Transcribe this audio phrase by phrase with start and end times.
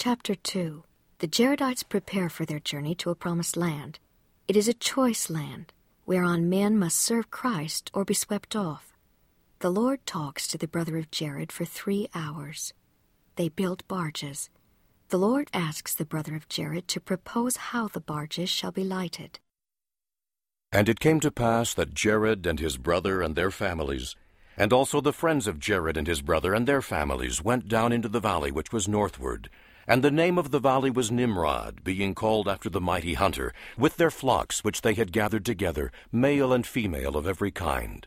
[0.00, 0.84] Chapter 2
[1.18, 3.98] The Jaredites prepare for their journey to a promised land.
[4.46, 5.72] It is a choice land,
[6.06, 8.96] whereon men must serve Christ or be swept off.
[9.58, 12.72] The Lord talks to the brother of Jared for three hours.
[13.34, 14.50] They build barges.
[15.08, 19.40] The Lord asks the brother of Jared to propose how the barges shall be lighted.
[20.70, 24.14] And it came to pass that Jared and his brother and their families,
[24.56, 28.08] and also the friends of Jared and his brother and their families, went down into
[28.08, 29.50] the valley which was northward,
[29.88, 33.96] and the name of the valley was Nimrod, being called after the mighty hunter, with
[33.96, 38.06] their flocks which they had gathered together, male and female of every kind.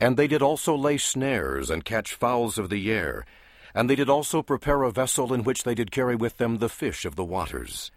[0.00, 3.26] And they did also lay snares and catch fowls of the air,
[3.74, 6.68] and they did also prepare a vessel in which they did carry with them the
[6.70, 7.90] fish of the waters.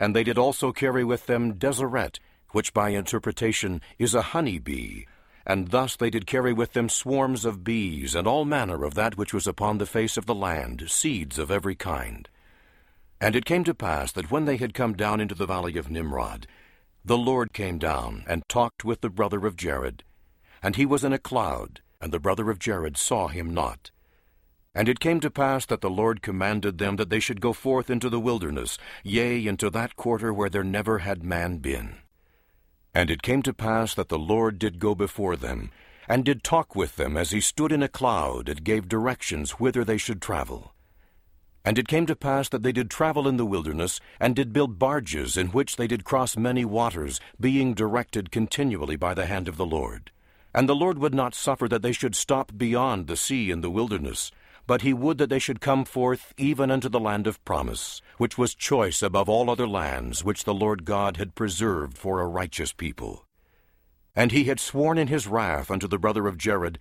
[0.00, 2.18] And they did also carry with them deseret,
[2.50, 5.06] which by interpretation is a honey bee,
[5.46, 9.16] and thus they did carry with them swarms of bees, and all manner of that
[9.16, 12.28] which was upon the face of the land, seeds of every kind.
[13.24, 15.90] And it came to pass that when they had come down into the valley of
[15.90, 16.46] Nimrod,
[17.02, 20.04] the Lord came down and talked with the brother of Jared.
[20.62, 23.90] And he was in a cloud, and the brother of Jared saw him not.
[24.74, 27.88] And it came to pass that the Lord commanded them that they should go forth
[27.88, 31.94] into the wilderness, yea, into that quarter where there never had man been.
[32.94, 35.70] And it came to pass that the Lord did go before them,
[36.06, 39.82] and did talk with them as he stood in a cloud, and gave directions whither
[39.82, 40.73] they should travel.
[41.64, 44.78] And it came to pass that they did travel in the wilderness, and did build
[44.78, 49.56] barges in which they did cross many waters, being directed continually by the hand of
[49.56, 50.10] the Lord.
[50.54, 53.70] And the Lord would not suffer that they should stop beyond the sea in the
[53.70, 54.30] wilderness,
[54.66, 58.38] but he would that they should come forth even unto the land of promise, which
[58.38, 62.72] was choice above all other lands, which the Lord God had preserved for a righteous
[62.72, 63.26] people.
[64.14, 66.78] And he had sworn in his wrath unto the brother of Jared,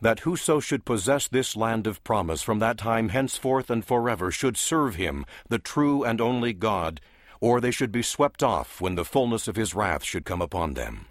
[0.00, 4.56] that whoso should possess this land of promise from that time henceforth and forever should
[4.56, 7.00] serve him, the true and only God,
[7.40, 10.74] or they should be swept off when the fullness of his wrath should come upon
[10.74, 11.06] them.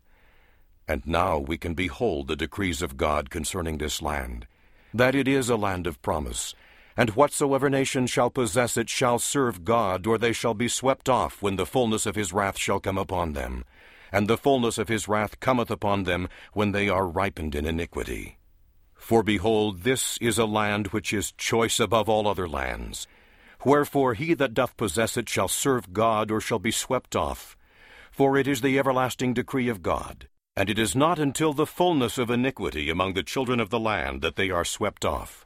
[0.87, 4.47] And now we can behold the decrees of God concerning this land,
[4.93, 6.53] that it is a land of promise,
[6.95, 11.41] and whatsoever nation shall possess it shall serve God, or they shall be swept off
[11.41, 13.63] when the fullness of his wrath shall come upon them.
[14.11, 18.37] And the fullness of his wrath cometh upon them when they are ripened in iniquity.
[19.03, 23.05] For behold, this is a land which is choice above all other lands.
[23.65, 27.57] Wherefore he that doth possess it shall serve God, or shall be swept off.
[28.11, 32.17] For it is the everlasting decree of God, and it is not until the fullness
[32.17, 35.45] of iniquity among the children of the land that they are swept off.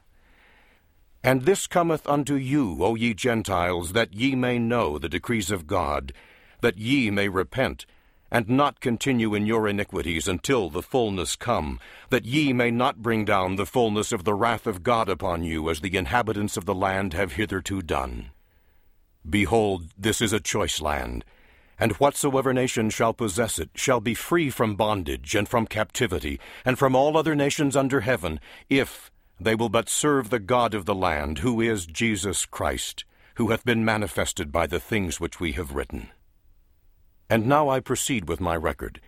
[1.24, 5.66] And this cometh unto you, O ye Gentiles, that ye may know the decrees of
[5.66, 6.12] God,
[6.60, 7.86] that ye may repent,
[8.30, 11.80] and not continue in your iniquities until the fullness come,
[12.10, 15.70] that ye may not bring down the fullness of the wrath of God upon you,
[15.70, 18.30] as the inhabitants of the land have hitherto done.
[19.28, 21.24] Behold, this is a choice land,
[21.78, 26.78] and whatsoever nation shall possess it shall be free from bondage and from captivity, and
[26.78, 30.94] from all other nations under heaven, if they will but serve the God of the
[30.94, 33.04] land, who is Jesus Christ,
[33.36, 36.10] who hath been manifested by the things which we have written.
[37.30, 39.00] And now I proceed with my record.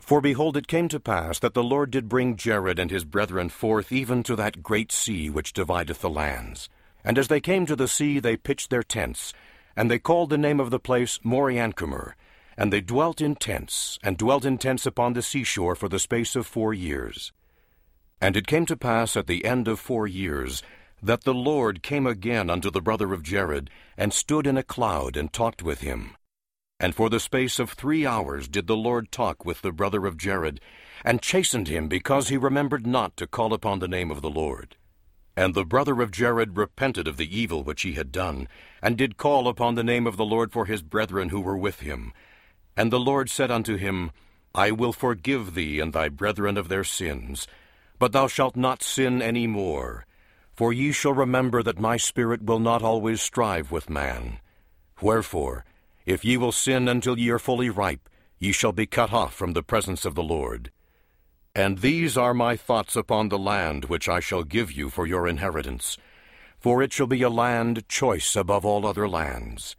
[0.00, 3.48] For behold, it came to pass that the Lord did bring Jared and his brethren
[3.48, 6.68] forth even to that great sea which divideth the lands.
[7.04, 9.32] And as they came to the sea, they pitched their tents,
[9.76, 12.14] and they called the name of the place Moriancumer.
[12.56, 16.34] And they dwelt in tents, and dwelt in tents upon the seashore for the space
[16.34, 17.32] of four years.
[18.20, 20.62] And it came to pass at the end of four years,
[21.00, 25.16] that the Lord came again unto the brother of Jared, and stood in a cloud,
[25.16, 26.16] and talked with him.
[26.82, 30.16] And for the space of three hours did the Lord talk with the brother of
[30.16, 30.60] Jared,
[31.04, 34.74] and chastened him because he remembered not to call upon the name of the Lord.
[35.36, 38.48] And the brother of Jared repented of the evil which he had done,
[38.82, 41.80] and did call upon the name of the Lord for his brethren who were with
[41.80, 42.12] him.
[42.76, 44.10] And the Lord said unto him,
[44.52, 47.46] I will forgive thee and thy brethren of their sins,
[48.00, 50.04] but thou shalt not sin any more.
[50.52, 54.40] For ye shall remember that my spirit will not always strive with man.
[55.00, 55.64] Wherefore,
[56.06, 58.08] if ye will sin until ye are fully ripe,
[58.38, 60.70] ye shall be cut off from the presence of the Lord.
[61.54, 65.28] And these are my thoughts upon the land which I shall give you for your
[65.28, 65.98] inheritance,
[66.58, 69.76] for it shall be a land choice above all other lands.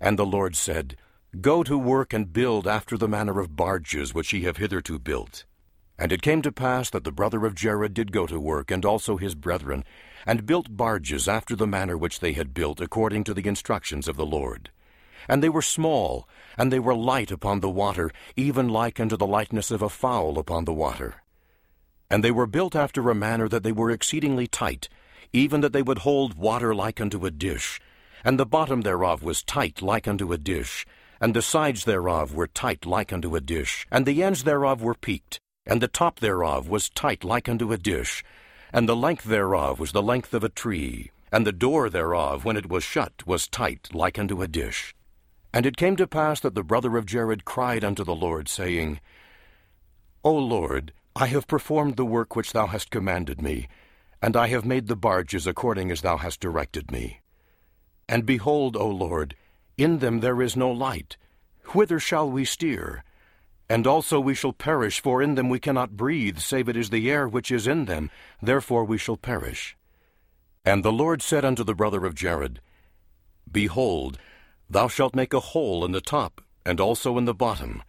[0.00, 0.96] And the Lord said,
[1.40, 5.44] Go to work and build after the manner of barges which ye have hitherto built.
[5.98, 8.84] And it came to pass that the brother of Jared did go to work, and
[8.84, 9.84] also his brethren,
[10.26, 14.16] and built barges after the manner which they had built, according to the instructions of
[14.16, 14.70] the Lord.
[15.28, 16.28] And they were small,
[16.58, 20.38] and they were light upon the water, even like unto the lightness of a fowl
[20.38, 21.22] upon the water.
[22.10, 24.88] And they were built after a manner that they were exceedingly tight,
[25.32, 27.80] even that they would hold water like unto a dish.
[28.24, 30.86] and the bottom thereof was tight like unto a dish,
[31.20, 34.94] and the sides thereof were tight like unto a dish, and the ends thereof were
[34.94, 38.24] peaked, and the top thereof was tight like unto a dish,
[38.72, 42.56] and the length thereof was the length of a tree, and the door thereof, when
[42.56, 44.94] it was shut, was tight like unto a dish.
[45.54, 48.98] And it came to pass that the brother of Jared cried unto the Lord, saying,
[50.24, 53.68] O Lord, I have performed the work which thou hast commanded me,
[54.20, 57.20] and I have made the barges according as thou hast directed me.
[58.08, 59.36] And behold, O Lord,
[59.78, 61.16] in them there is no light.
[61.66, 63.04] Whither shall we steer?
[63.68, 67.08] And also we shall perish, for in them we cannot breathe, save it is the
[67.08, 68.10] air which is in them,
[68.42, 69.76] therefore we shall perish.
[70.64, 72.60] And the Lord said unto the brother of Jared,
[73.48, 74.18] Behold,
[74.74, 77.80] thou shalt make a hole in the top, and also in the bottom.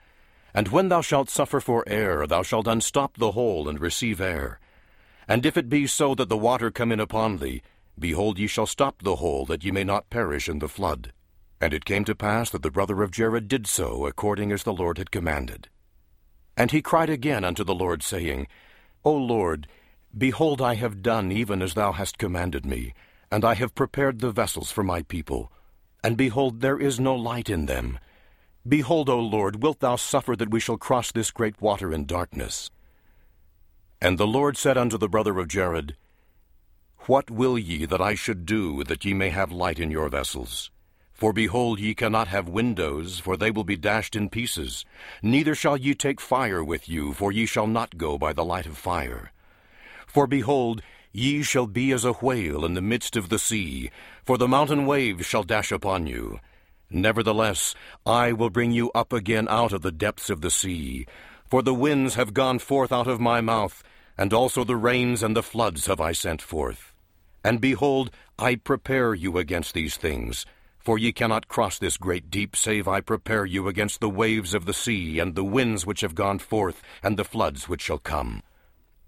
[0.54, 4.60] And when thou shalt suffer for air, thou shalt unstop the hole and receive air.
[5.28, 7.64] And if it be so that the water come in upon thee,
[7.98, 11.12] behold, ye shall stop the hole, that ye may not perish in the flood.
[11.60, 14.74] And it came to pass that the brother of Jared did so, according as the
[14.74, 15.70] Lord had commanded.
[16.56, 18.48] And he cried again unto the Lord, saying,
[19.04, 19.68] O Lord,
[20.16, 22.94] Behold, I have done even as thou hast commanded me,
[23.32, 25.52] and I have prepared the vessels for my people.
[26.06, 27.98] And behold, there is no light in them.
[28.68, 32.70] Behold, O Lord, wilt thou suffer that we shall cross this great water in darkness?
[34.00, 35.96] And the Lord said unto the brother of Jared,
[37.08, 40.70] What will ye that I should do, that ye may have light in your vessels?
[41.12, 44.86] For behold, ye cannot have windows, for they will be dashed in pieces.
[45.24, 48.68] Neither shall ye take fire with you, for ye shall not go by the light
[48.68, 49.32] of fire.
[50.06, 50.84] For behold,
[51.16, 53.90] ye shall be as a whale in the midst of the sea,
[54.26, 56.40] for the mountain waves shall dash upon you.
[56.90, 57.74] Nevertheless,
[58.06, 61.08] I will bring you up again out of the depths of the sea.
[61.50, 63.82] For the winds have gone forth out of my mouth,
[64.18, 66.94] and also the rains and the floods have I sent forth.
[67.46, 70.46] And behold, I prepare you against these things.
[70.80, 74.66] For ye cannot cross this great deep, save I prepare you against the waves of
[74.66, 78.44] the sea, and the winds which have gone forth, and the floods which shall come.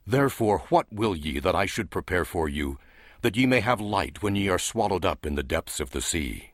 [0.09, 2.79] Therefore, what will ye that I should prepare for you,
[3.23, 6.01] that ye may have light when ye are swallowed up in the depths of the
[6.01, 6.51] sea?